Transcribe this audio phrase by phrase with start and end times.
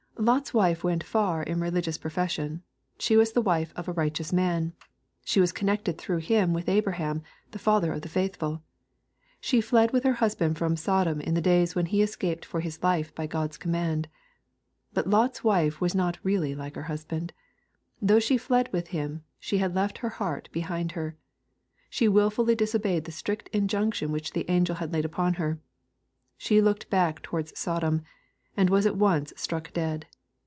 [0.17, 2.61] Lot's wife went far in religious profession.
[2.99, 4.73] She was the wife of a "righteous man."
[5.25, 8.61] She was connected through him with Abraham, the father of the faithful.
[9.39, 12.83] She fled with her husband from Sodom in the day when he escaped for his
[12.83, 14.09] life by God's command.
[14.93, 17.33] But Lot's wife was not really like her husband.
[17.99, 21.17] Though she fled with him, she had left her heart behind her.
[21.89, 25.57] She wil fully disobeyed the strict injunction which the angel had laid upon her.
[26.37, 28.03] She looked back towards Sodom,
[28.57, 30.05] and was at once struck dead.